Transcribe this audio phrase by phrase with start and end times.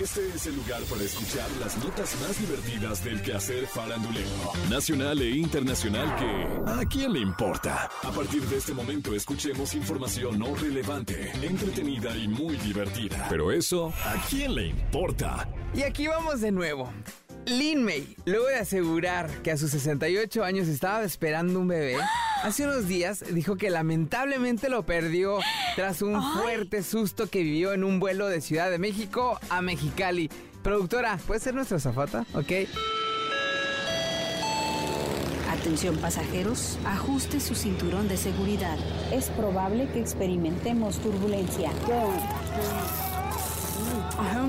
[0.00, 4.28] Este es el lugar para escuchar las notas más divertidas del quehacer farandulero,
[4.70, 7.90] nacional e internacional que ¿a quién le importa?
[8.04, 13.26] A partir de este momento escuchemos información no relevante, entretenida y muy divertida.
[13.28, 15.48] Pero eso, ¿a quién le importa?
[15.74, 16.92] Y aquí vamos de nuevo.
[17.48, 21.96] Lin May, luego de asegurar que a sus 68 años estaba esperando un bebé,
[22.42, 25.38] hace unos días dijo que lamentablemente lo perdió
[25.74, 30.30] tras un fuerte susto que vivió en un vuelo de Ciudad de México a Mexicali.
[30.62, 32.26] Productora, ¿puede ser nuestra zafata?
[32.34, 32.52] ¿Ok?
[35.50, 38.78] Atención pasajeros, ajuste su cinturón de seguridad.
[39.12, 41.70] Es probable que experimentemos turbulencia.
[44.18, 44.42] Ajá,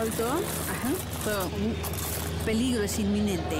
[0.00, 0.26] alto.
[0.68, 0.90] Ajá,
[1.24, 3.56] pero peligro es inminente.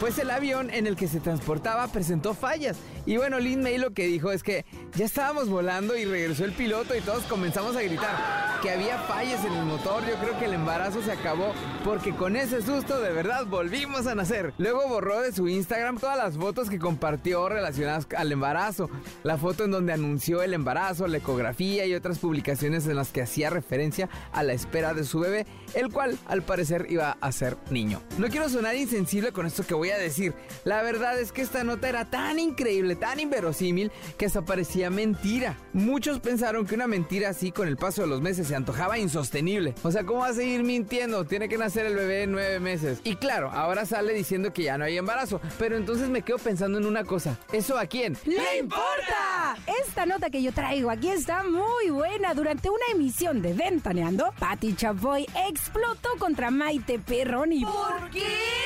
[0.00, 2.76] Pues el avión en el que se transportaba presentó fallas.
[3.06, 6.52] Y bueno, Lin May lo que dijo es que ya estábamos volando y regresó el
[6.52, 10.02] piloto y todos comenzamos a gritar que había fallas en el motor.
[10.06, 11.52] Yo creo que el embarazo se acabó
[11.84, 14.52] porque con ese susto de verdad volvimos a nacer.
[14.58, 18.90] Luego borró de su Instagram todas las fotos que compartió relacionadas al embarazo.
[19.22, 23.22] La foto en donde anunció el embarazo, la ecografía y otras publicaciones en las que
[23.22, 27.56] hacía referencia a la espera de su bebé, el cual al parecer iba a ser
[27.70, 28.02] niño.
[28.18, 30.34] No quiero sonar insensible con esto que voy a decir.
[30.64, 35.56] La verdad es que esta nota era tan increíble, tan inverosímil, que hasta parecía mentira.
[35.72, 39.74] Muchos pensaron que una mentira así con el paso de los meses se antojaba insostenible.
[39.82, 41.24] O sea, ¿cómo va a seguir mintiendo?
[41.24, 43.00] Tiene que nacer el bebé en nueve meses.
[43.04, 45.40] Y claro, ahora sale diciendo que ya no hay embarazo.
[45.58, 47.38] Pero entonces me quedo pensando en una cosa.
[47.52, 48.16] ¿Eso a quién?
[48.24, 49.56] ¡Le importa!
[49.84, 52.34] Esta nota que yo traigo aquí está muy buena.
[52.34, 57.64] Durante una emisión de Ventaneando, Patti Chapoy explotó contra Maite Perroni.
[57.64, 58.65] ¿Por qué?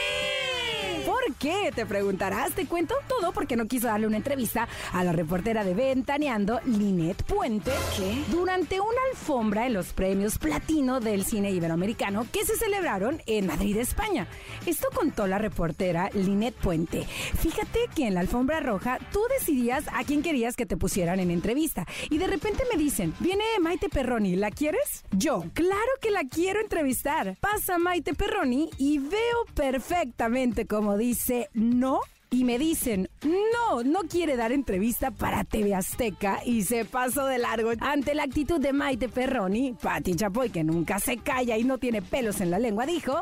[1.11, 1.73] ¿Por qué?
[1.75, 2.53] Te preguntarás.
[2.53, 7.25] Te cuento todo porque no quiso darle una entrevista a la reportera de Ventaneando, Linet
[7.25, 8.23] Puente, ¿Qué?
[8.31, 13.79] durante una alfombra en los premios Platino del cine iberoamericano que se celebraron en Madrid,
[13.79, 14.29] España.
[14.67, 17.03] Esto contó la reportera Linet Puente.
[17.03, 21.33] Fíjate que en la alfombra roja tú decidías a quién querías que te pusieran en
[21.33, 25.03] entrevista y de repente me dicen, viene Maite Perroni, ¿la quieres?
[25.11, 27.37] Yo, claro que la quiero entrevistar.
[27.41, 32.01] Pasa Maite Perroni y veo perfectamente como dice no
[32.31, 37.39] y me dicen, no, no quiere dar entrevista para TV Azteca y se pasó de
[37.39, 37.73] largo.
[37.81, 42.03] Ante la actitud de Maite Perroni, Pati Chapoy, que nunca se calla y no tiene
[42.03, 43.21] pelos en la lengua, dijo,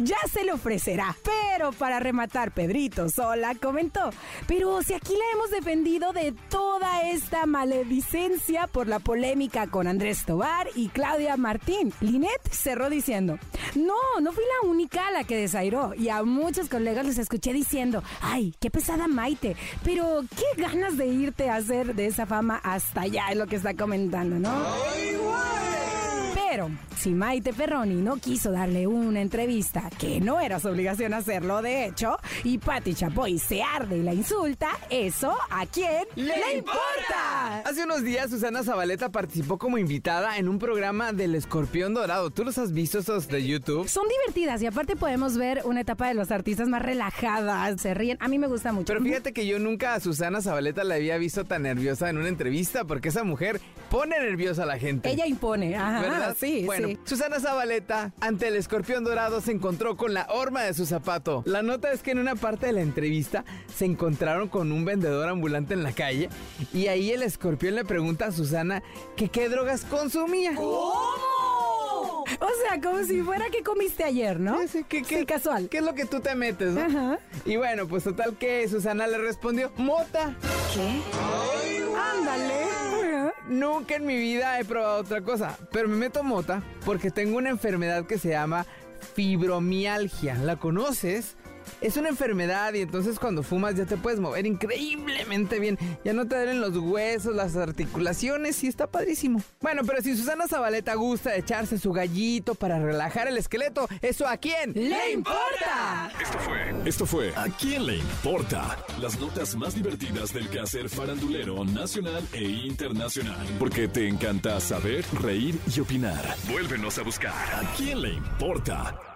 [0.00, 1.16] ya se le ofrecerá.
[1.22, 4.10] Pero para rematar, Pedrito Sola comentó,
[4.46, 10.24] pero si aquí la hemos defendido de toda esta maledicencia por la polémica con Andrés
[10.24, 11.92] Tobar y Claudia Martín.
[12.00, 13.38] Linet cerró diciendo,
[13.74, 18.02] no, no fui la única la que desairó y a muchos colegas les escuché diciendo,
[18.20, 23.02] ay, qué pesada Maite, pero qué ganas de irte a hacer de esa fama hasta
[23.02, 24.50] allá, es lo que está comentando, ¿no?
[26.50, 31.62] Pero si Maite Perroni no quiso darle una entrevista, que no era su obligación hacerlo
[31.62, 37.60] de hecho, y Patti Chapoy se arde y la insulta, eso a quién le, importa.
[37.64, 42.30] Hace unos días Susana Zabaleta participó como invitada en un programa del Escorpión Dorado.
[42.30, 43.88] ¿Tú los has visto esos de YouTube?
[43.88, 48.18] Son divertidas y aparte podemos ver una etapa de los artistas más relajadas, se ríen.
[48.20, 48.86] A mí me gusta mucho.
[48.86, 52.28] Pero fíjate que yo nunca a Susana Zabaleta la había visto tan nerviosa en una
[52.28, 55.08] entrevista porque esa mujer pone nerviosa a la gente.
[55.10, 56.00] Ella impone, ajá.
[56.00, 56.36] ¿Verdad?
[56.40, 56.98] Sí, bueno, sí.
[57.04, 61.42] Susana Zabaleta, ante el escorpión dorado, se encontró con la horma de su zapato.
[61.44, 63.44] La nota es que en una parte de la entrevista
[63.76, 66.30] se encontraron con un vendedor ambulante en la calle
[66.72, 68.82] y ahí el escorpión le pregunta a Susana
[69.16, 70.54] que qué drogas consumía.
[70.54, 72.24] ¿Cómo?
[72.40, 74.60] O sea, como si fuera que comiste ayer, ¿no?
[74.62, 75.68] Sí, sí, ¿qué- qué- Sí, casual.
[75.68, 76.80] ¿Qué es lo que tú te metes, no?
[76.80, 77.18] Ajá.
[77.44, 80.34] Y bueno, pues total que Susana le respondió, mota.
[80.74, 81.02] ¿Qué?
[82.16, 82.69] Ándale.
[83.50, 87.50] Nunca en mi vida he probado otra cosa, pero me meto mota porque tengo una
[87.50, 88.64] enfermedad que se llama
[89.16, 90.36] fibromialgia.
[90.36, 91.36] ¿La conoces?
[91.80, 95.78] Es una enfermedad y entonces cuando fumas ya te puedes mover increíblemente bien.
[96.04, 99.42] Ya no te duelen los huesos, las articulaciones y está padrísimo.
[99.60, 104.26] Bueno, pero si Susana Zabaleta gusta de echarse su gallito para relajar el esqueleto, ¿eso
[104.26, 104.72] a quién?
[104.74, 106.10] ¡Le importa!
[106.20, 108.76] Esto fue, esto fue ¿A quién le importa?
[109.00, 113.46] Las notas más divertidas del quehacer farandulero nacional e internacional.
[113.58, 116.36] Porque te encanta saber, reír y opinar.
[116.50, 117.32] Vuélvenos a buscar.
[117.32, 119.09] ¿A quién le importa?